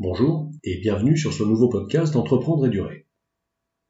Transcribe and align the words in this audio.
Bonjour 0.00 0.50
et 0.64 0.80
bienvenue 0.80 1.16
sur 1.16 1.32
ce 1.32 1.44
nouveau 1.44 1.68
podcast 1.68 2.14
d'Entreprendre 2.14 2.66
et 2.66 2.68
Durer. 2.68 3.06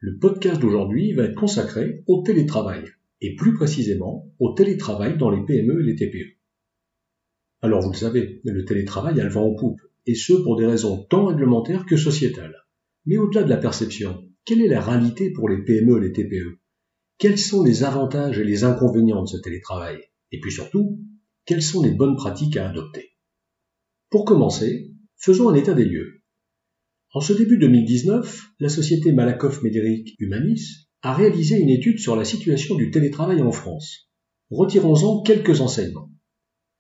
Le 0.01 0.19
podcast 0.19 0.61
d'aujourd'hui 0.61 1.15
va 1.15 1.23
être 1.25 1.35
consacré 1.35 2.05
au 2.07 2.23
télétravail 2.23 2.85
et 3.23 3.35
plus 3.37 3.55
précisément 3.55 4.31
au 4.39 4.53
télétravail 4.53 5.17
dans 5.17 5.31
les 5.31 5.43
PME 5.47 5.81
et 5.81 5.83
les 5.83 5.97
TPE. 5.97 6.37
Alors 7.63 7.81
vous 7.81 7.91
le 7.91 7.97
savez, 7.97 8.43
le 8.45 8.67
télétravail 8.67 9.19
a 9.19 9.25
le 9.25 9.31
vent 9.31 9.47
en 9.47 9.55
poupe 9.55 9.81
et 10.05 10.15
ce 10.15 10.35
pour 10.35 10.57
des 10.57 10.67
raisons 10.67 11.07
tant 11.09 11.25
réglementaires 11.25 11.87
que 11.87 11.97
sociétales. 11.97 12.67
Mais 13.07 13.17
au-delà 13.17 13.43
de 13.43 13.49
la 13.49 13.57
perception, 13.57 14.29
quelle 14.45 14.61
est 14.61 14.69
la 14.69 14.83
réalité 14.83 15.31
pour 15.31 15.49
les 15.49 15.65
PME 15.65 15.97
et 15.97 16.09
les 16.09 16.13
TPE 16.13 16.59
Quels 17.17 17.39
sont 17.39 17.65
les 17.65 17.83
avantages 17.83 18.39
et 18.39 18.45
les 18.45 18.63
inconvénients 18.65 19.23
de 19.23 19.29
ce 19.29 19.39
télétravail? 19.39 20.03
Et 20.33 20.41
puis 20.41 20.53
surtout, 20.53 21.01
quelles 21.47 21.63
sont 21.63 21.83
les 21.83 21.93
bonnes 21.93 22.17
pratiques 22.17 22.59
à 22.59 22.69
adopter? 22.69 23.13
Pour 24.11 24.27
commencer, 24.27 24.94
Faisons 25.25 25.49
un 25.49 25.55
état 25.55 25.73
des 25.73 25.87
lieux. 25.87 26.21
En 27.15 27.23
ce 27.23 27.33
début 27.33 27.57
2019, 27.57 28.51
la 28.61 28.69
société 28.69 29.11
Malakoff 29.11 29.63
Médéric 29.63 30.15
Humanis 30.19 30.87
a 31.01 31.15
réalisé 31.15 31.59
une 31.59 31.71
étude 31.71 31.99
sur 31.99 32.15
la 32.15 32.27
situation 32.27 32.75
du 32.75 32.91
télétravail 32.91 33.41
en 33.41 33.51
France. 33.51 34.11
Retirons-en 34.51 35.23
quelques 35.23 35.63
enseignements. 35.63 36.11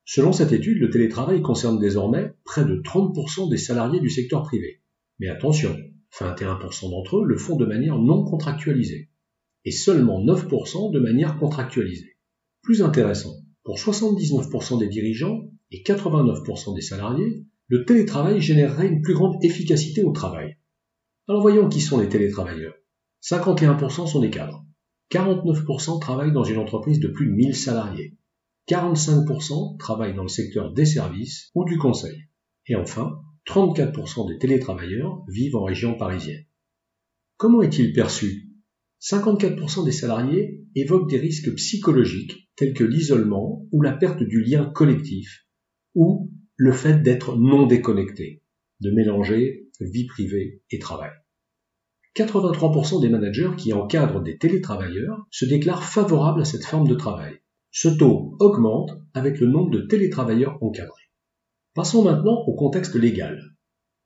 Selon 0.05 0.33
cette 0.33 0.52
étude, 0.52 0.77
le 0.77 0.91
télétravail 0.91 1.41
concerne 1.41 1.78
désormais 1.78 2.34
près 2.45 2.66
de 2.66 2.83
30% 2.83 3.48
des 3.48 3.56
salariés 3.56 4.00
du 4.00 4.10
secteur 4.10 4.42
privé. 4.42 4.83
Mais 5.20 5.28
attention, 5.28 5.74
21% 6.20 6.91
d'entre 6.91 7.20
eux 7.20 7.24
le 7.24 7.38
font 7.38 7.56
de 7.56 7.64
manière 7.64 7.98
non 7.98 8.24
contractualisée, 8.24 9.08
et 9.64 9.70
seulement 9.70 10.22
9% 10.22 10.92
de 10.92 11.00
manière 11.00 11.38
contractualisée. 11.38 12.19
Plus 12.61 12.83
intéressant, 12.83 13.36
pour 13.62 13.78
79% 13.78 14.78
des 14.80 14.88
dirigeants 14.88 15.50
et 15.70 15.83
89% 15.83 16.74
des 16.74 16.83
salariés, 16.83 17.47
le 17.68 17.84
télétravail 17.84 18.41
générerait 18.41 18.88
une 18.88 19.02
plus 19.02 19.14
grande 19.14 19.42
efficacité 19.42 20.02
au 20.02 20.12
travail. 20.12 20.56
Alors 21.28 21.41
voyons 21.41 21.68
qui 21.68 21.80
sont 21.80 21.98
les 21.98 22.09
télétravailleurs. 22.09 22.75
51% 23.22 24.06
sont 24.06 24.20
des 24.20 24.30
cadres. 24.30 24.64
49% 25.11 26.00
travaillent 26.00 26.33
dans 26.33 26.44
une 26.44 26.58
entreprise 26.58 27.00
de 27.00 27.08
plus 27.08 27.27
de 27.27 27.33
1000 27.33 27.56
salariés. 27.56 28.16
45% 28.69 29.78
travaillent 29.78 30.14
dans 30.14 30.22
le 30.22 30.28
secteur 30.28 30.72
des 30.72 30.84
services 30.84 31.50
ou 31.55 31.64
du 31.64 31.78
conseil. 31.78 32.19
Et 32.66 32.77
enfin, 32.77 33.19
34% 33.47 34.28
des 34.28 34.39
télétravailleurs 34.39 35.22
vivent 35.28 35.56
en 35.56 35.64
région 35.64 35.96
parisienne. 35.96 36.44
Comment 37.36 37.62
est-il 37.62 37.92
perçu? 37.92 38.50
54% 39.02 39.84
des 39.84 39.92
salariés 39.92 40.64
évoquent 40.74 41.11
des 41.11 41.19
risques 41.19 41.55
psychologiques 41.56 42.50
tels 42.56 42.72
que 42.72 42.84
l'isolement 42.84 43.67
ou 43.70 43.83
la 43.83 43.92
perte 43.92 44.22
du 44.22 44.42
lien 44.42 44.70
collectif, 44.74 45.46
ou 45.94 46.30
le 46.56 46.72
fait 46.72 47.02
d'être 47.02 47.36
non 47.36 47.66
déconnecté, 47.66 48.42
de 48.80 48.91
mélanger 48.91 49.69
vie 49.80 50.06
privée 50.06 50.62
et 50.70 50.78
travail. 50.78 51.11
83% 52.16 53.00
des 53.00 53.08
managers 53.08 53.50
qui 53.56 53.72
encadrent 53.72 54.22
des 54.22 54.38
télétravailleurs 54.38 55.27
se 55.30 55.44
déclarent 55.44 55.83
favorables 55.83 56.42
à 56.42 56.44
cette 56.44 56.64
forme 56.64 56.86
de 56.86 56.94
travail. 56.94 57.41
Ce 57.72 57.88
taux 57.88 58.36
augmente 58.38 58.96
avec 59.14 59.41
le 59.41 59.48
nombre 59.48 59.70
de 59.70 59.80
télétravailleurs 59.80 60.56
encadrés. 60.62 61.11
Passons 61.74 62.05
maintenant 62.05 62.44
au 62.46 62.55
contexte 62.55 62.94
légal. 62.94 63.42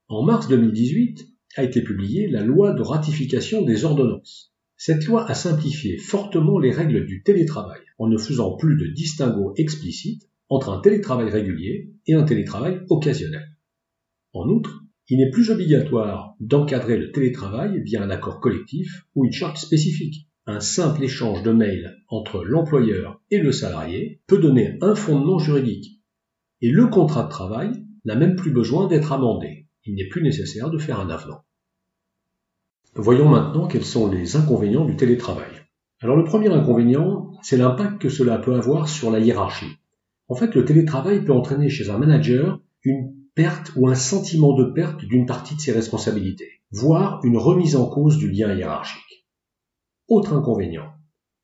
En 0.08 0.22
mars 0.22 0.48
2018 0.48 1.28
a 1.56 1.64
été 1.64 1.82
publiée 1.82 2.28
la 2.28 2.42
loi 2.42 2.72
de 2.72 2.80
ratification 2.80 3.60
des 3.60 3.84
ordonnances. 3.84 4.54
Cette 4.78 5.04
loi 5.04 5.28
a 5.28 5.34
simplifié 5.34 5.98
fortement 5.98 6.58
les 6.58 6.70
règles 6.70 7.04
du 7.04 7.22
télétravail 7.22 7.80
en 7.98 8.08
ne 8.08 8.16
faisant 8.16 8.56
plus 8.56 8.76
de 8.76 8.86
distinguo 8.86 9.52
explicite 9.56 10.27
entre 10.48 10.70
un 10.70 10.80
télétravail 10.80 11.30
régulier 11.30 11.92
et 12.06 12.14
un 12.14 12.24
télétravail 12.24 12.80
occasionnel. 12.88 13.56
En 14.32 14.48
outre, 14.48 14.82
il 15.08 15.18
n'est 15.18 15.30
plus 15.30 15.50
obligatoire 15.50 16.34
d'encadrer 16.38 16.98
le 16.98 17.12
télétravail 17.12 17.82
via 17.82 18.02
un 18.02 18.10
accord 18.10 18.40
collectif 18.40 19.06
ou 19.14 19.24
une 19.24 19.32
charte 19.32 19.56
spécifique. 19.56 20.28
Un 20.46 20.60
simple 20.60 21.04
échange 21.04 21.42
de 21.42 21.52
mails 21.52 21.96
entre 22.08 22.44
l'employeur 22.44 23.20
et 23.30 23.38
le 23.38 23.52
salarié 23.52 24.22
peut 24.26 24.38
donner 24.38 24.78
un 24.80 24.94
fondement 24.94 25.38
juridique. 25.38 26.02
Et 26.60 26.70
le 26.70 26.86
contrat 26.86 27.24
de 27.24 27.28
travail 27.28 27.70
n'a 28.04 28.16
même 28.16 28.36
plus 28.36 28.50
besoin 28.50 28.86
d'être 28.86 29.12
amendé. 29.12 29.66
Il 29.84 29.94
n'est 29.94 30.08
plus 30.08 30.22
nécessaire 30.22 30.70
de 30.70 30.78
faire 30.78 31.00
un 31.00 31.10
avenant. 31.10 31.44
Voyons 32.94 33.28
maintenant 33.28 33.66
quels 33.66 33.84
sont 33.84 34.10
les 34.10 34.36
inconvénients 34.36 34.84
du 34.84 34.96
télétravail. 34.96 35.50
Alors 36.00 36.16
le 36.16 36.24
premier 36.24 36.48
inconvénient, 36.48 37.30
c'est 37.42 37.56
l'impact 37.56 38.00
que 38.00 38.08
cela 38.08 38.38
peut 38.38 38.54
avoir 38.54 38.88
sur 38.88 39.10
la 39.10 39.20
hiérarchie. 39.20 39.78
En 40.28 40.34
fait, 40.34 40.54
le 40.54 40.64
télétravail 40.64 41.24
peut 41.24 41.32
entraîner 41.32 41.70
chez 41.70 41.90
un 41.90 41.98
manager 41.98 42.60
une 42.82 43.14
perte 43.34 43.72
ou 43.76 43.88
un 43.88 43.94
sentiment 43.94 44.54
de 44.54 44.64
perte 44.64 45.04
d'une 45.04 45.26
partie 45.26 45.54
de 45.54 45.60
ses 45.60 45.72
responsabilités, 45.72 46.60
voire 46.70 47.20
une 47.24 47.38
remise 47.38 47.76
en 47.76 47.88
cause 47.88 48.18
du 48.18 48.30
lien 48.30 48.54
hiérarchique. 48.54 49.26
Autre 50.06 50.34
inconvénient, 50.34 50.90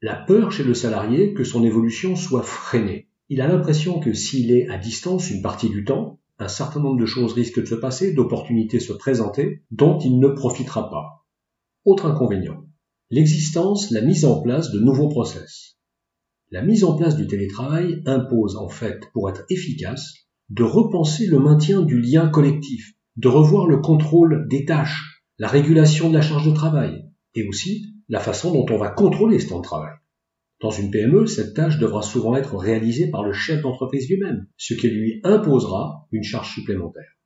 la 0.03 0.17
peur 0.17 0.53
chez 0.53 0.65
le 0.65 0.75
salarié 0.75 1.33
que 1.33 1.44
son 1.44 1.65
évolution 1.65 2.15
soit 2.15 2.43
freinée. 2.43 3.09
Il 3.31 3.41
a 3.41 3.49
l'impression 3.49 4.00
que 4.00 4.12
s'il 4.12 4.53
est 4.53 4.69
à 4.69 4.77
distance 4.77 5.31
une 5.31 5.41
partie 5.41 5.71
du 5.71 5.84
temps, 5.84 6.21
un 6.39 6.49
certain 6.49 6.81
nombre 6.81 7.00
de 7.00 7.06
choses 7.06 7.33
risquent 7.33 7.61
de 7.61 7.67
se 7.67 7.75
passer, 7.75 8.12
d'opportunités 8.12 8.81
se 8.81 8.93
présenter, 8.93 9.62
dont 9.71 9.99
il 9.99 10.19
ne 10.19 10.28
profitera 10.28 10.91
pas. 10.91 11.25
Autre 11.87 12.05
inconvénient, 12.05 12.67
l'existence, 13.09 13.91
la 13.91 14.03
mise 14.03 14.27
en 14.27 14.43
place 14.43 14.73
de 14.73 14.81
nouveaux 14.81 15.09
process. 15.09 15.74
La 16.50 16.62
mise 16.62 16.84
en 16.84 16.97
place 16.97 17.16
du 17.16 17.27
télétravail 17.27 18.03
impose 18.06 18.56
en 18.56 18.69
fait, 18.69 19.00
pour 19.12 19.28
être 19.28 19.44
efficace, 19.50 20.15
de 20.50 20.62
repenser 20.62 21.27
le 21.27 21.38
maintien 21.38 21.82
du 21.82 22.00
lien 22.00 22.28
collectif, 22.28 22.93
de 23.16 23.28
revoir 23.28 23.66
le 23.66 23.78
contrôle 23.78 24.47
des 24.49 24.65
tâches, 24.65 25.22
la 25.38 25.49
régulation 25.49 26.10
de 26.10 26.15
la 26.15 26.22
charge 26.22 26.47
de 26.47 26.55
travail, 26.55 27.05
et 27.34 27.49
aussi 27.49 27.94
la 28.09 28.21
façon 28.21 28.53
dont 28.53 28.66
on 28.71 28.78
va 28.78 28.91
contrôler 28.91 29.38
ce 29.38 29.49
temps 29.49 29.59
de 29.59 29.65
travail. 29.65 29.94
Dans 30.60 30.71
une 30.71 30.91
PME, 30.91 31.27
cette 31.27 31.55
tâche 31.55 31.78
devra 31.78 32.03
souvent 32.03 32.37
être 32.37 32.56
réalisée 32.56 33.11
par 33.11 33.25
le 33.25 33.32
chef 33.32 33.62
d'entreprise 33.62 34.09
lui-même, 34.09 34.47
ce 34.56 34.75
qui 34.75 34.88
lui 34.88 35.21
imposera 35.25 36.06
une 36.12 36.22
charge 36.22 36.55
supplémentaire. 36.55 37.19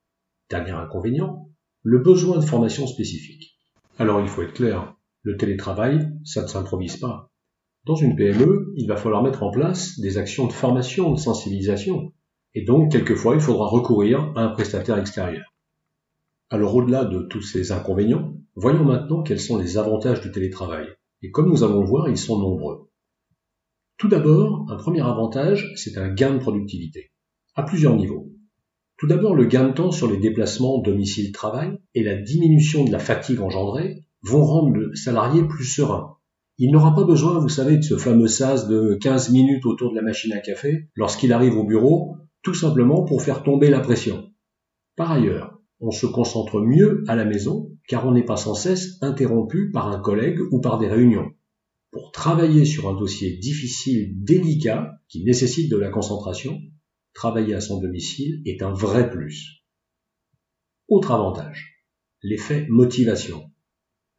Dernier 0.51 0.73
inconvénient, 0.73 1.51
le 1.83 1.99
besoin 1.99 2.39
de 2.39 2.45
formation 2.45 2.87
spécifique. 2.87 3.57
Alors 3.99 4.21
il 4.21 4.29
faut 4.29 4.43
être 4.43 4.55
clair, 4.55 4.95
le 5.23 5.37
télétravail, 5.37 6.09
ça 6.25 6.43
ne 6.43 6.49
s'improvise 6.49 6.97
pas. 6.97 7.28
Dans 7.89 7.95
une 7.95 8.17
PME, 8.17 8.75
il 8.77 8.87
va 8.87 8.97
falloir 8.99 9.23
mettre 9.23 9.43
en 9.43 9.51
place 9.51 9.99
des 9.99 10.19
actions 10.19 10.47
de 10.47 10.53
formation, 10.53 11.11
de 11.11 11.19
sensibilisation. 11.19 12.13
Et 12.55 12.63
donc, 12.63 12.93
quelquefois, 12.93 13.35
il 13.35 13.41
faudra 13.41 13.67
recourir 13.67 14.31
à 14.37 14.43
un 14.43 14.49
prestataire 14.51 14.99
extérieur. 14.99 15.55
Alors, 16.51 16.75
au-delà 16.75 17.07
de 17.07 17.23
tous 17.23 17.41
ces 17.41 17.73
inconvénients, 17.73 18.35
voyons 18.57 18.85
maintenant 18.85 19.23
quels 19.23 19.41
sont 19.41 19.57
les 19.57 19.79
avantages 19.79 20.21
du 20.21 20.31
télétravail. 20.31 20.87
Et 21.23 21.31
comme 21.31 21.49
nous 21.49 21.65
allons 21.65 21.81
le 21.81 21.87
voir, 21.87 22.11
ils 22.11 22.19
sont 22.19 22.39
nombreux. 22.39 22.91
Tout 23.97 24.09
d'abord, 24.09 24.67
un 24.69 24.77
premier 24.77 25.01
avantage, 25.01 25.73
c'est 25.75 25.97
un 25.97 26.13
gain 26.13 26.35
de 26.35 26.41
productivité, 26.41 27.11
à 27.55 27.63
plusieurs 27.63 27.97
niveaux. 27.97 28.29
Tout 28.99 29.07
d'abord, 29.07 29.35
le 29.35 29.47
gain 29.47 29.67
de 29.67 29.73
temps 29.73 29.93
sur 29.93 30.11
les 30.11 30.19
déplacements 30.19 30.83
domicile-travail 30.83 31.79
et 31.95 32.03
la 32.03 32.17
diminution 32.17 32.85
de 32.85 32.93
la 32.93 32.99
fatigue 32.99 33.41
engendrée 33.41 34.05
vont 34.21 34.45
rendre 34.45 34.77
le 34.77 34.95
salarié 34.95 35.43
plus 35.45 35.65
serein, 35.65 36.18
il 36.59 36.73
n'aura 36.73 36.95
pas 36.95 37.05
besoin, 37.05 37.39
vous 37.39 37.49
savez, 37.49 37.77
de 37.77 37.83
ce 37.83 37.97
fameux 37.97 38.27
sas 38.27 38.67
de 38.67 38.99
15 39.01 39.31
minutes 39.31 39.65
autour 39.65 39.93
de 39.93 39.97
la 39.97 40.03
machine 40.03 40.33
à 40.33 40.41
café 40.41 40.89
lorsqu'il 40.97 41.33
arrive 41.33 41.57
au 41.57 41.65
bureau, 41.65 42.17
tout 42.43 42.55
simplement 42.55 43.05
pour 43.05 43.23
faire 43.23 43.45
tomber 43.45 43.71
la 43.71 43.79
pression. 43.79 44.33
Par 44.97 45.13
ailleurs, 45.13 45.61
on 45.81 45.93
se 45.93 46.07
concentre 46.07 46.61
mieux 46.61 47.05
à 47.07 47.15
la 47.15 47.25
maison 47.25 47.71
car 47.87 48.07
on 48.07 48.13
n'est 48.13 48.25
pas 48.25 48.37
sans 48.37 48.55
cesse 48.55 48.99
interrompu 49.01 49.71
par 49.71 49.89
un 49.89 50.01
collègue 50.01 50.41
ou 50.51 50.61
par 50.61 50.79
des 50.79 50.89
réunions. 50.89 51.31
Pour 51.93 52.11
travailler 52.11 52.65
sur 52.65 52.89
un 52.89 52.99
dossier 52.99 53.37
difficile, 53.37 54.13
délicat, 54.23 55.01
qui 55.09 55.25
nécessite 55.25 55.71
de 55.71 55.77
la 55.77 55.89
concentration, 55.91 56.61
travailler 57.15 57.55
à 57.55 57.61
son 57.61 57.81
domicile 57.81 58.43
est 58.45 58.63
un 58.63 58.73
vrai 58.73 59.11
plus. 59.11 59.63
Autre 60.89 61.13
avantage, 61.13 61.85
l'effet 62.23 62.67
motivation. 62.69 63.51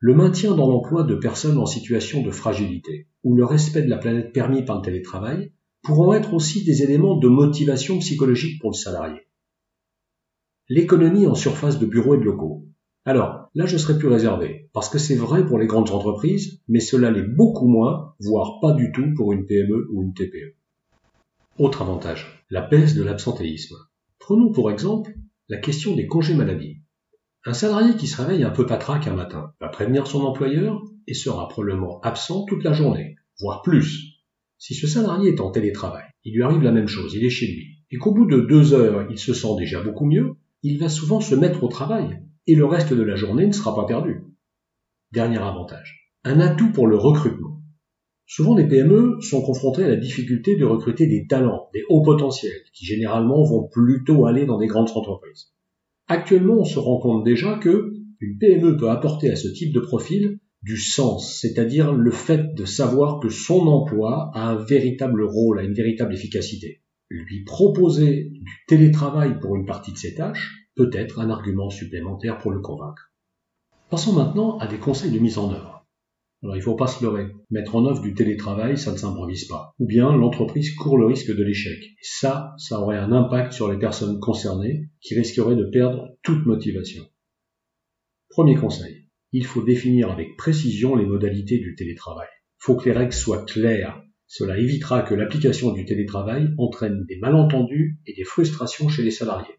Le 0.01 0.16
maintien 0.16 0.56
dans 0.56 0.69
l'emploi 0.69 1.04
de 1.04 1.16
personnes 1.16 1.57
en 1.57 1.66
situation 1.66 2.22
de 2.22 2.31
fragilité 2.31 3.07
ou 3.24 3.36
le 3.36 3.44
respect 3.44 3.81
de 3.81 3.90
la 3.90 3.98
planète 3.98 4.31
permis 4.31 4.63
par 4.63 4.78
le 4.78 4.81
télétravail 4.81 5.51
pourront 5.84 6.13
être 6.13 6.34
aussi 6.34 6.63
des 6.63 6.84
éléments 6.84 7.18
de 7.18 7.28
motivation 7.28 8.00
psychologique 8.00 8.62
pour 8.62 8.72
le 8.72 8.75
salarié. 8.75 9.19
L'économie 10.69 11.28
en 11.28 11.36
surface 11.36 11.80
de 11.80 11.86
bureaux 11.86 12.16
et 12.16 12.19
de 12.19 12.24
locaux. 12.24 12.66
Alors, 13.04 13.50
là 13.56 13.66
je 13.66 13.75
serai 13.75 13.98
plus 13.98 14.07
réservé, 14.07 14.69
parce 14.72 14.88
que 14.88 15.00
c'est 15.00 15.16
vrai 15.16 15.46
pour 15.46 15.60
les 15.60 15.68
grandes 15.68 15.92
entreprises, 15.92 16.62
mais 16.69 16.80
cela 16.80 17.12
l'est 17.12 17.28
beaucoup 17.36 17.68
moins, 17.68 18.16
voire 18.22 18.60
pas 18.62 18.72
du 18.72 18.94
tout 18.94 19.13
pour 19.16 19.34
une 19.34 19.45
PME 19.45 19.90
ou 19.92 20.04
une 20.04 20.13
TPE. 20.13 20.56
Autre 21.57 21.81
avantage, 21.81 22.45
la 22.50 22.62
baisse 22.62 22.95
de 22.95 23.04
l'absentéisme. 23.04 23.75
Prenons 24.18 24.54
pour 24.54 24.72
exemple 24.72 25.13
la 25.50 25.57
question 25.57 25.94
des 25.94 26.07
congés 26.07 26.36
maladie. 26.36 26.78
Un 27.46 27.54
salarié 27.54 27.96
qui 27.96 28.08
se 28.08 28.22
réveille 28.22 28.44
un 28.44 28.50
peu 28.50 28.66
patraque 28.66 29.08
un 29.08 29.16
matin 29.16 29.54
va 29.62 29.70
prévenir 29.70 30.08
son 30.08 30.22
employeur 30.22 30.82
et 31.08 31.14
sera 31.14 31.48
probablement 31.48 32.02
absent 32.02 32.46
toute 32.46 32.64
la 32.64 32.74
journée, 32.74 33.16
voire 33.40 33.62
plus. 33.62 34.20
Si 34.58 34.76
ce 34.76 34.88
salarié 34.88 35.30
est 35.30 35.40
en 35.40 35.52
télétravail, 35.52 36.04
il 36.26 36.36
lui 36.36 36.44
arrive 36.44 36.62
la 36.62 36.72
même 36.72 36.88
chose, 36.88 37.14
il 37.14 37.24
est 37.24 37.30
chez 37.30 37.48
lui, 37.48 37.66
et 37.92 37.98
qu'au 37.98 38.14
bout 38.14 38.26
de 38.26 38.42
deux 38.42 38.74
heures, 38.74 39.08
il 39.10 39.18
se 39.18 39.34
sent 39.34 39.56
déjà 39.58 39.82
beaucoup 39.82 40.06
mieux, 40.06 40.34
il 40.64 40.80
va 40.80 40.90
souvent 40.90 41.22
se 41.22 41.34
mettre 41.34 41.64
au 41.64 41.70
travail 41.70 42.22
et 42.46 42.56
le 42.56 42.66
reste 42.66 42.94
de 42.94 43.04
la 43.04 43.16
journée 43.16 43.46
ne 43.46 43.52
sera 43.52 43.76
pas 43.76 43.86
perdu. 43.86 44.24
Dernier 45.12 45.38
avantage. 45.38 46.12
Un 46.24 46.40
atout 46.40 46.72
pour 46.72 46.88
le 46.88 46.98
recrutement. 46.98 47.62
Souvent 48.26 48.56
les 48.56 48.68
PME 48.68 49.22
sont 49.22 49.42
confrontées 49.42 49.84
à 49.84 49.88
la 49.88 49.96
difficulté 49.96 50.56
de 50.56 50.66
recruter 50.66 51.08
des 51.08 51.28
talents, 51.28 51.70
des 51.74 51.84
hauts 51.90 52.02
potentiels, 52.02 52.64
qui 52.74 52.86
généralement 52.86 53.44
vont 53.44 53.68
plutôt 53.68 54.26
aller 54.26 54.46
dans 54.46 54.58
des 54.58 54.68
grandes 54.68 54.92
entreprises. 54.96 55.54
Actuellement, 56.12 56.56
on 56.56 56.66
se 56.66 56.80
rend 56.80 57.00
compte 57.00 57.24
déjà 57.24 57.60
que 57.60 57.94
une 58.20 58.40
PME 58.40 58.78
peut 58.78 58.90
apporter 58.90 59.30
à 59.30 59.36
ce 59.36 59.48
type 59.48 59.72
de 59.72 59.80
profil 59.80 60.40
du 60.64 60.76
sens, 60.76 61.38
c'est-à-dire 61.40 61.94
le 61.94 62.10
fait 62.10 62.56
de 62.56 62.66
savoir 62.66 63.20
que 63.20 63.30
son 63.30 63.68
emploi 63.68 64.32
a 64.34 64.50
un 64.50 64.56
véritable 64.56 65.24
rôle, 65.24 65.60
a 65.60 65.64
une 65.64 65.76
véritable 65.76 66.14
efficacité. 66.14 66.82
Lui 67.10 67.44
proposer 67.44 68.32
du 68.32 68.52
télétravail 68.68 69.40
pour 69.40 69.56
une 69.56 69.68
partie 69.68 69.94
de 69.94 69.98
ses 69.98 70.16
tâches 70.16 70.68
peut 70.76 70.90
être 70.94 71.20
un 71.20 71.30
argument 71.30 71.70
supplémentaire 71.70 72.40
pour 72.40 72.52
le 72.52 72.60
convaincre. 72.60 73.14
Passons 73.92 74.14
maintenant 74.14 74.58
à 74.58 74.68
des 74.68 74.78
conseils 74.78 75.12
de 75.12 75.20
mise 75.20 75.38
en 75.38 75.52
œuvre. 75.52 75.79
Alors 76.42 76.56
il 76.56 76.60
ne 76.60 76.64
faut 76.64 76.76
pas 76.76 76.88
se 76.88 77.04
leurrer. 77.04 77.28
Mettre 77.50 77.76
en 77.76 77.86
œuvre 77.86 78.02
du 78.02 78.14
télétravail, 78.14 78.78
ça 78.78 78.94
ne 78.94 78.98
s'improvise 78.98 79.46
pas. 79.46 79.74
Ou 79.80 79.88
bien 79.88 80.16
l'entreprise 80.16 80.74
court 80.76 80.98
le 80.98 81.06
risque 81.06 81.36
de 81.36 81.44
l'échec. 81.44 81.80
Ça, 82.02 82.54
ça 82.58 82.80
aurait 82.80 82.98
un 82.98 83.12
impact 83.12 83.52
sur 83.52 83.72
les 83.72 83.78
personnes 83.78 84.20
concernées 84.20 84.90
qui 85.02 85.16
risqueraient 85.16 85.58
de 85.58 85.66
perdre 85.66 86.18
toute 86.24 86.46
motivation. 86.46 87.04
Premier 88.30 88.56
conseil, 88.56 89.08
il 89.34 89.46
faut 89.46 89.64
définir 89.64 90.12
avec 90.12 90.38
précision 90.38 90.96
les 90.96 91.06
modalités 91.06 91.60
du 91.60 91.76
télétravail. 91.76 92.30
Il 92.62 92.64
faut 92.64 92.76
que 92.76 92.86
les 92.86 92.96
règles 92.96 93.14
soient 93.14 93.44
claires. 93.44 94.02
Cela 94.28 94.58
évitera 94.58 95.02
que 95.02 95.16
l'application 95.16 95.74
du 95.74 95.86
télétravail 95.86 96.48
entraîne 96.58 97.06
des 97.06 97.18
malentendus 97.18 98.00
et 98.06 98.14
des 98.14 98.24
frustrations 98.24 98.88
chez 98.88 99.04
les 99.04 99.12
salariés. 99.12 99.56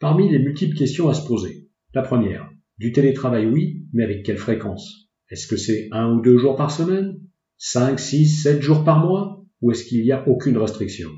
Parmi 0.00 0.28
les 0.28 0.40
multiples 0.40 0.76
questions 0.76 1.08
à 1.08 1.14
se 1.14 1.26
poser, 1.26 1.68
la 1.94 2.02
première, 2.02 2.50
du 2.78 2.92
télétravail 2.92 3.46
oui, 3.46 3.86
mais 3.92 4.02
avec 4.02 4.24
quelle 4.24 4.36
fréquence? 4.36 5.01
Est-ce 5.32 5.46
que 5.46 5.56
c'est 5.56 5.88
un 5.92 6.12
ou 6.12 6.20
deux 6.20 6.36
jours 6.36 6.56
par 6.56 6.70
semaine? 6.70 7.18
5, 7.56 7.98
6, 7.98 8.42
7 8.42 8.60
jours 8.60 8.84
par 8.84 9.02
mois? 9.02 9.42
Ou 9.62 9.70
est-ce 9.70 9.86
qu'il 9.86 10.02
n'y 10.02 10.12
a 10.12 10.28
aucune 10.28 10.58
restriction? 10.58 11.08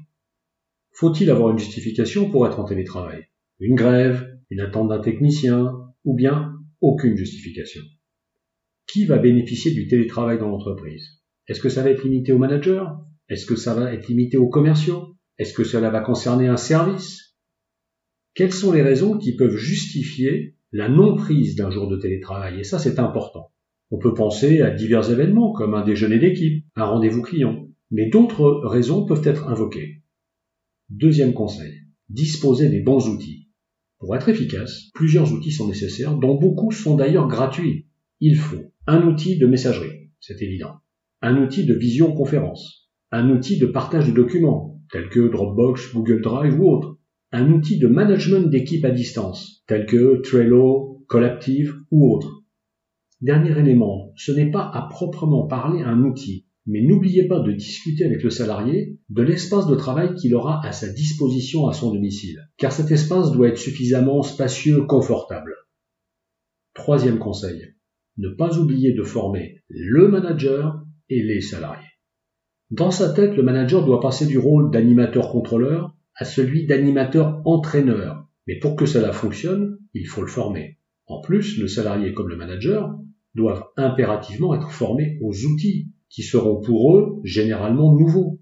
Faut-il 0.93 1.33
avoir 1.33 1.51
une 1.51 1.59
justification 1.59 2.31
pour 2.31 2.47
être 2.47 2.61
en 2.61 2.65
télétravail? 2.65 3.27
Une 3.59 3.75
grève 3.75 4.39
Une 4.51 4.61
attente 4.61 4.91
d'un 4.91 5.01
technicien 5.01 5.73
ou 6.05 6.15
bien 6.15 6.55
aucune 6.81 7.17
justification? 7.17 7.83
Qui 8.87 9.05
va 9.05 9.19
bénéficier 9.19 9.73
du 9.73 9.89
télétravail 9.89 10.39
dans 10.39 10.49
l'entreprise? 10.49 11.05
Est-ce 11.49 11.61
que 11.61 11.69
ça 11.69 11.83
va 11.83 11.91
être 11.91 12.05
limité 12.05 12.31
aux 12.31 12.39
managers? 12.39 12.85
Est-ce 13.29 13.47
que 13.47 13.57
ça 13.57 13.75
va 13.75 13.93
être 13.93 14.07
limité 14.07 14.37
aux 14.37 14.49
commerciaux? 14.49 15.17
Est-ce 15.39 15.55
que 15.55 15.65
cela 15.65 15.91
va 15.91 15.99
concerner 15.99 16.47
un 16.47 16.57
service? 16.57 17.35
Quelles 18.35 18.53
sont 18.53 18.71
les 18.71 18.83
raisons 18.83 19.19
qui 19.19 19.35
peuvent 19.35 19.57
justifier 19.57 20.55
la 20.71 20.89
non-prise 20.89 21.57
d'un 21.57 21.73
jour 21.73 21.89
de 21.89 21.97
télétravail? 21.97 22.61
Et 22.61 22.65
ça, 22.65 22.79
c'est 22.79 23.01
important. 23.01 23.51
On 23.95 23.99
peut 23.99 24.13
penser 24.13 24.61
à 24.61 24.73
divers 24.73 25.13
événements 25.13 25.53
comme 25.53 25.75
un 25.75 25.85
déjeuner 25.85 26.19
d'équipe, 26.19 26.65
un 26.75 26.85
rendez-vous 26.85 27.23
client, 27.23 27.69
mais 27.93 28.11
d'autres 28.11 28.63
raisons 28.65 29.07
peuvent 29.07 29.23
être 29.25 29.47
invoquées. 29.47 30.03
Deuxième 30.91 31.33
conseil, 31.33 31.75
disposer 32.09 32.69
des 32.71 32.81
bons 32.81 33.09
outils. 33.09 33.51
Pour 34.01 34.17
être 34.17 34.29
efficace, 34.29 34.91
plusieurs 34.95 35.33
outils 35.33 35.53
sont 35.53 35.69
nécessaires, 35.69 36.17
dont 36.17 36.35
beaucoup 36.35 36.73
sont 36.73 36.97
d'ailleurs 36.97 37.29
gratuits. 37.29 37.87
Il 38.19 38.35
faut 38.35 38.73
un 38.89 39.07
outil 39.07 39.39
de 39.39 39.47
messagerie, 39.47 40.11
c'est 40.19 40.43
évident, 40.43 40.73
un 41.23 41.41
outil 41.41 41.65
de 41.65 41.75
visioconférence, 41.75 42.91
un 43.13 43.31
outil 43.31 43.59
de 43.59 43.67
partage 43.67 44.09
de 44.09 44.13
documents, 44.13 44.83
tels 44.91 45.09
que 45.09 45.29
Dropbox, 45.29 45.95
Google 45.95 46.21
Drive 46.21 46.59
ou 46.59 46.69
autres, 46.69 46.99
un 47.31 47.49
outil 47.53 47.79
de 47.79 47.87
management 47.87 48.51
d'équipe 48.51 48.85
à 48.85 48.91
distance, 48.91 49.63
tel 49.69 49.87
que 49.87 50.21
Trello, 50.23 51.05
Collaptive 51.07 51.77
ou 51.93 52.13
autres. 52.13 52.44
Dernier 53.25 53.59
élément, 53.59 54.13
ce 54.17 54.33
n'est 54.33 54.51
pas 54.51 54.71
à 54.71 54.83
proprement 54.83 55.47
parler 55.47 55.83
un 55.83 56.03
outil, 56.03 56.45
mais 56.67 56.83
n'oubliez 56.83 57.27
pas 57.27 57.41
de 57.41 57.53
discuter 57.53 58.05
avec 58.05 58.23
le 58.23 58.29
salarié 58.29 58.99
de 59.09 59.23
l'espace 59.23 59.67
de 59.67 59.75
travail 59.75 60.15
qu'il 60.15 60.35
aura 60.35 60.63
à 60.63 60.73
sa 60.73 60.93
disposition 60.93 61.67
à 61.67 61.73
son 61.73 61.95
domicile, 61.95 62.51
car 62.59 62.71
cet 62.71 62.91
espace 62.91 63.33
doit 63.33 63.49
être 63.49 63.57
suffisamment 63.57 64.21
spacieux, 64.21 64.83
confortable. 64.83 65.55
Troisième 66.75 67.19
conseil, 67.19 67.75
ne 68.19 68.29
pas 68.29 68.59
oublier 68.59 68.93
de 68.93 69.03
former 69.03 69.63
le 69.69 70.07
manager 70.07 70.85
et 71.09 71.23
les 71.23 71.41
salariés. 71.41 71.89
Dans 72.71 72.91
sa 72.91 73.11
tête, 73.15 73.37
le 73.37 73.43
manager 73.43 73.87
doit 73.87 74.01
passer 74.01 74.27
du 74.27 74.37
rôle 74.37 74.71
d'animateur-contrôleur 74.71 75.97
à 76.15 76.27
celui 76.27 76.67
d'animateur-entraîneur. 76.67 78.29
Mais 78.47 78.59
pour 78.59 78.77
que 78.77 78.85
cela 78.85 79.13
fonctionne, 79.13 79.79
il 79.95 80.07
faut 80.07 80.21
le 80.21 80.27
former. 80.27 80.79
En 81.07 81.23
plus, 81.23 81.59
le 81.59 81.69
salarié 81.69 82.13
comme 82.13 82.29
le 82.29 82.37
manager 82.37 82.99
doivent 83.35 83.65
impérativement 83.77 84.55
être 84.55 84.71
formés 84.71 85.19
aux 85.23 85.35
outils 85.47 85.91
qui 86.09 86.23
seront 86.23 86.61
pour 86.61 86.97
eux 86.97 87.21
généralement 87.25 87.95
nouveaux. 87.97 88.41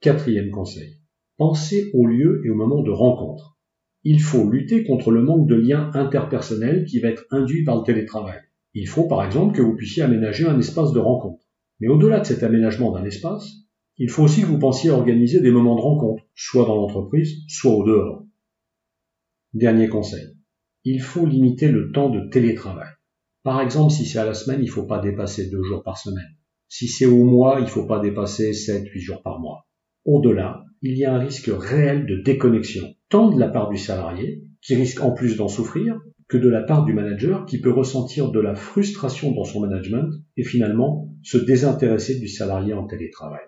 Quatrième 0.00 0.50
conseil. 0.50 1.00
Pensez 1.38 1.90
au 1.94 2.06
lieu 2.06 2.42
et 2.44 2.50
au 2.50 2.54
moment 2.54 2.82
de 2.82 2.90
rencontre. 2.90 3.58
Il 4.04 4.20
faut 4.20 4.48
lutter 4.48 4.84
contre 4.84 5.10
le 5.10 5.22
manque 5.22 5.48
de 5.48 5.56
liens 5.56 5.90
interpersonnels 5.94 6.84
qui 6.84 7.00
va 7.00 7.08
être 7.08 7.24
induit 7.30 7.64
par 7.64 7.76
le 7.76 7.82
télétravail. 7.82 8.38
Il 8.74 8.86
faut 8.86 9.08
par 9.08 9.24
exemple 9.24 9.56
que 9.56 9.62
vous 9.62 9.74
puissiez 9.74 10.02
aménager 10.02 10.46
un 10.46 10.58
espace 10.58 10.92
de 10.92 10.98
rencontre. 10.98 11.42
Mais 11.80 11.88
au-delà 11.88 12.20
de 12.20 12.26
cet 12.26 12.42
aménagement 12.42 12.92
d'un 12.92 13.04
espace, 13.04 13.50
il 13.98 14.10
faut 14.10 14.22
aussi 14.22 14.42
que 14.42 14.46
vous 14.46 14.58
pensiez 14.58 14.90
à 14.90 14.94
organiser 14.94 15.40
des 15.40 15.50
moments 15.50 15.76
de 15.76 15.80
rencontre, 15.80 16.22
soit 16.34 16.66
dans 16.66 16.76
l'entreprise, 16.76 17.42
soit 17.48 17.74
au 17.74 17.84
dehors. 17.84 18.26
Dernier 19.54 19.88
conseil. 19.88 20.36
Il 20.84 21.00
faut 21.00 21.26
limiter 21.26 21.68
le 21.68 21.90
temps 21.92 22.10
de 22.10 22.28
télétravail. 22.28 22.88
Par 23.46 23.60
exemple, 23.60 23.92
si 23.92 24.04
c'est 24.06 24.18
à 24.18 24.24
la 24.24 24.34
semaine, 24.34 24.58
il 24.60 24.66
ne 24.66 24.72
faut 24.72 24.86
pas 24.86 24.98
dépasser 24.98 25.48
deux 25.48 25.62
jours 25.62 25.84
par 25.84 25.98
semaine. 25.98 26.34
Si 26.66 26.88
c'est 26.88 27.06
au 27.06 27.22
mois, 27.22 27.58
il 27.60 27.66
ne 27.66 27.70
faut 27.70 27.86
pas 27.86 28.00
dépasser 28.00 28.50
7-8 28.50 28.98
jours 28.98 29.22
par 29.22 29.38
mois. 29.38 29.68
Au-delà, 30.04 30.64
il 30.82 30.98
y 30.98 31.04
a 31.04 31.14
un 31.14 31.20
risque 31.20 31.48
réel 31.56 32.06
de 32.06 32.16
déconnexion, 32.16 32.92
tant 33.08 33.30
de 33.30 33.38
la 33.38 33.46
part 33.46 33.68
du 33.68 33.78
salarié, 33.78 34.42
qui 34.62 34.74
risque 34.74 35.00
en 35.00 35.12
plus 35.12 35.36
d'en 35.36 35.46
souffrir, 35.46 35.96
que 36.26 36.36
de 36.36 36.48
la 36.48 36.64
part 36.64 36.84
du 36.84 36.92
manager 36.92 37.46
qui 37.46 37.60
peut 37.60 37.70
ressentir 37.70 38.32
de 38.32 38.40
la 38.40 38.56
frustration 38.56 39.30
dans 39.30 39.44
son 39.44 39.60
management 39.60 40.10
et 40.36 40.42
finalement 40.42 41.14
se 41.22 41.38
désintéresser 41.38 42.18
du 42.18 42.26
salarié 42.26 42.72
en 42.72 42.88
télétravail. 42.88 43.44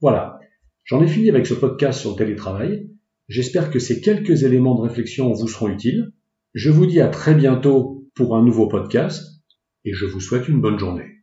Voilà, 0.00 0.38
j'en 0.84 1.02
ai 1.02 1.06
fini 1.06 1.28
avec 1.28 1.44
ce 1.44 1.52
podcast 1.52 2.00
sur 2.00 2.16
télétravail. 2.16 2.88
J'espère 3.28 3.70
que 3.70 3.78
ces 3.78 4.00
quelques 4.00 4.42
éléments 4.42 4.74
de 4.74 4.88
réflexion 4.88 5.30
vous 5.34 5.48
seront 5.48 5.68
utiles. 5.68 6.14
Je 6.54 6.70
vous 6.70 6.86
dis 6.86 7.02
à 7.02 7.08
très 7.08 7.34
bientôt 7.34 8.00
pour 8.14 8.36
un 8.36 8.42
nouveau 8.44 8.68
podcast 8.68 9.42
et 9.84 9.92
je 9.92 10.06
vous 10.06 10.20
souhaite 10.20 10.48
une 10.48 10.60
bonne 10.60 10.78
journée. 10.78 11.13